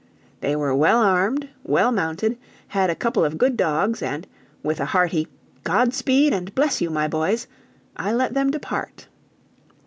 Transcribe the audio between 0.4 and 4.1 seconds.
were well armed, well mounted, had a couple of good dogs;